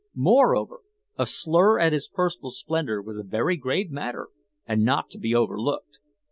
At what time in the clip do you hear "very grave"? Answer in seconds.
3.23-3.91